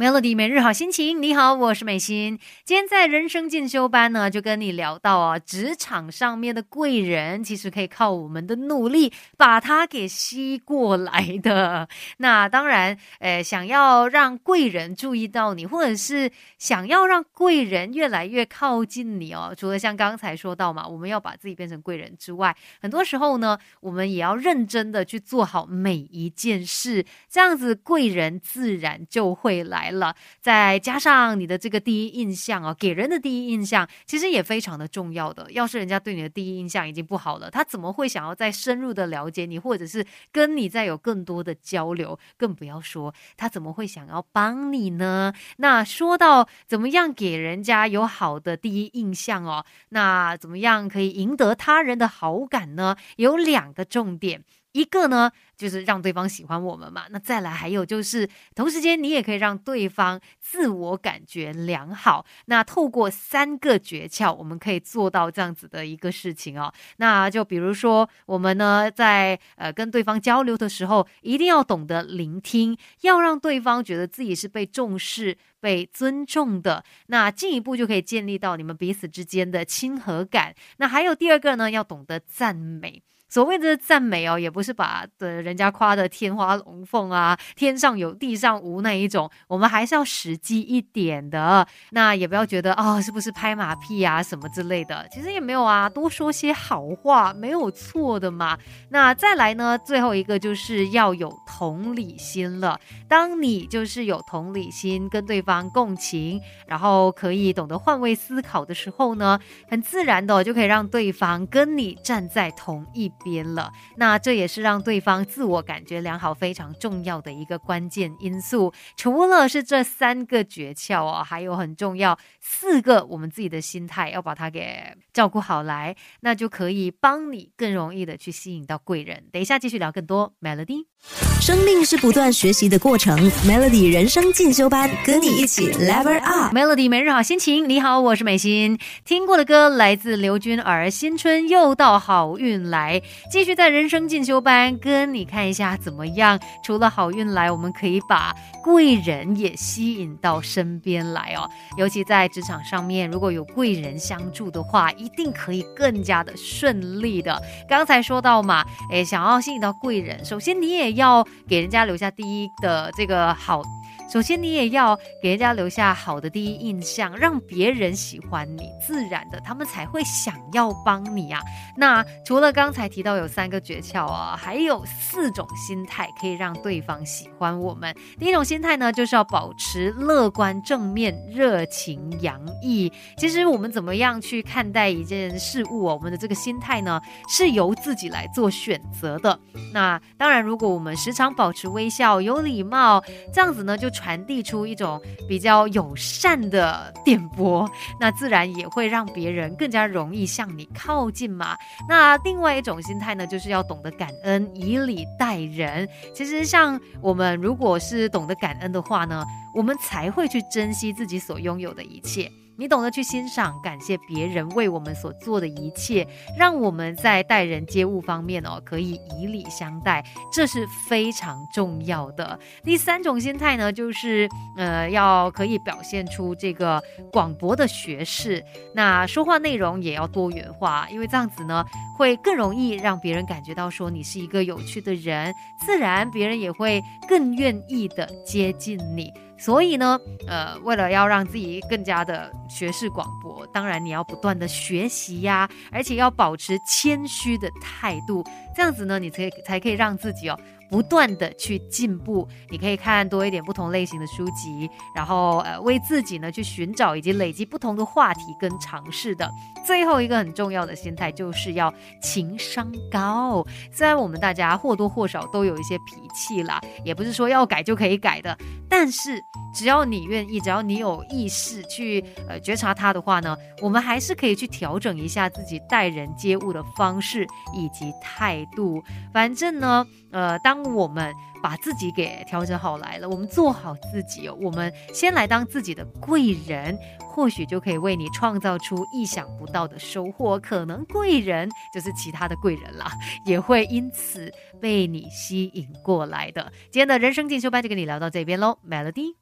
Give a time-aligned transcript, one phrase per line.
[0.00, 2.38] Melody 每日好心情，你好，我是美心。
[2.64, 11.86] 今天在人生进修班呢，就跟你聊到啊，职场上面的贵人，其实可以靠我们的努力把它给吸过来的。
[12.16, 29.89] 那当然，呃，想要让贵人注意到你，或者是想要让贵人越来越靠近你哦，除了像刚才说到嘛，我们要把自己变成贵人之外，很多时候呢，我们也要认真的去做好每一件事，这样子贵人自然就会来。
[29.98, 35.50] 了，再加上你的这个第一印象啊，给人的第一印象其实也非常的重要的。
[35.52, 42.18] 要是人家对你的第一印象已经不好了，他怎么会想要再深入的了解你，或者是跟你再有更多的交流？
[42.36, 45.32] 更不要说他怎么会想要帮你呢？
[45.56, 52.96] 那说到怎么样给人家有好的第一印象哦，那怎么样可以赢得他人的好感呢？
[53.16, 54.44] 有两个重点。
[54.72, 57.04] 一个呢，就是让对方喜欢我们嘛。
[57.10, 62.24] 那再来还有就是，同时间你也可以让对方自我感觉良好。
[62.46, 66.72] 那透过三个诀窍，我们可以做到这样子的一个事情哦。
[66.98, 76.84] 那就比如说，我们呢在呃跟对方交流的时候，一定要懂得聆听，要让对方觉得自己是被重视、被尊重的。
[77.08, 80.54] 那进一步就可以建立到你们彼此之间的亲和感。
[80.76, 83.02] 那还有第二个呢，要懂得赞美。
[83.30, 91.64] 所谓的赞美哦，也不是把的人家夸的天花龙凤啊，天上有地上无那一种，我们还是要实际一点的。
[91.92, 98.58] 那也不要觉得啊，是不是拍马屁啊什么之类的，其实也没有啊，多说些好话没有错的嘛。
[98.88, 102.80] 那再来呢，最后一个就是要有同理心了。
[103.08, 113.08] 当你就是有同理心，跟对方共情，然后可以懂得换位思考的时候呢，很自然的就可以让对方跟你站在同一。
[113.22, 118.72] 边了，那这也是让对方自我感觉良好非常重要的一个关键因素。
[118.96, 129.24] 除了是这三个诀窍哦，还有很重要四个，我们自己的心态要把它给照顾好来，那就可以帮你更容易的去吸引到贵人。
[129.32, 131.29] 等一下继续聊更多 Melody。
[131.40, 136.54] 生命是不断学习的过程，Melody 人生进修班跟你一起 Level Up。
[136.54, 138.78] Melody 每日好心情，你好，我是美心。
[139.06, 143.00] 听过的歌来自刘君儿，《新春又到好运来》。
[143.32, 146.38] 继续在人生进修班跟你看一下怎么样？
[146.62, 151.48] 除了好运来，我们可以把贵人也吸引到身边来哦。
[151.78, 157.40] 尤其在职场上面，如果有贵人相助的话，一定可以更加的顺利的。
[157.66, 163.62] 刚才说到嘛，诶，想要吸引到贵人，首先你也要给人家留下第一的这个好。
[164.10, 171.40] 首先，你也要给人家留下好的第一印象，让别人喜欢你，自然的他们才会想要帮你啊。
[171.76, 177.94] 那除了刚才提到有三个诀窍啊，还有四种心态可以让对方喜欢我们。
[178.18, 182.92] 第一种心态呢，就是要保持乐观、正面、热情洋溢。
[183.16, 189.38] 其实我们怎么样去看待一件事物，我们的这个心态呢，是由自己来做选择的。
[189.72, 193.00] 那当然，如果我们时常保持微笑、有礼貌，
[193.32, 193.88] 这样子呢，就。
[194.00, 201.54] 传递出一种比较友善的电波， 那自然也会让别人更加容易向你靠近嘛。
[201.86, 205.86] 那另外一种心态呢，就是要懂得感恩，以礼待人。
[206.14, 209.22] 其实像我们如果是懂得感恩的话呢，
[209.54, 212.30] 我们才会去珍惜自己所拥有的一切。
[212.60, 216.06] 你懂得去欣赏、感谢别人为我们所做的一切，
[216.38, 222.38] 让我们在待人接物方面哦，可以以礼相待，这是非常重要的。
[222.62, 224.28] 第三种心态呢，就是
[224.58, 228.44] 呃，要可以表现出这个广博的学识，
[228.74, 231.64] 那说话内容也要多元化，因为这样子呢，
[231.96, 235.34] 会更容易让别人感觉到说你是一个有趣的人，
[235.64, 239.10] 自然别人也会更愿意的接近你。
[239.40, 248.22] 所以呢，呃，为了要让自己更加的学识广博，当然你要不断的学习呀，而且要保持谦虚的态度，
[248.54, 250.38] 这样子呢，你才才可以让自己哦。
[250.70, 259.30] 不断的去进步，你可以看多一点不同类型的书籍，然后呃为自己呢去寻找以及累积不同的话题跟尝试的。
[259.66, 263.44] 最后一个很重要的心态就是要情商高。
[263.72, 268.36] 虽然我们大家或多或少都有一些脾气啦，也不是说要改就可以改的，
[268.68, 269.20] 但是
[269.54, 278.82] 只要你愿意，只要你有意识去呃觉察它的话呢，我们还是可以去调整一下自己待人接物的方式以及态度。
[279.12, 280.60] 反正呢，呃当。
[280.70, 281.12] 我们
[281.42, 284.36] 把自己给调整好来了，我们做好自己哦。
[284.40, 290.38] 我们先来当自己的贵人，或许就可以为你创造出意想不到的收获。
[290.38, 292.92] 可能贵人就是其他的贵人啦，
[293.24, 294.30] 也会因此
[294.60, 296.52] 被你吸引过来的。
[296.70, 299.14] 今天的人生进修班就跟你聊到这边喽，Melody。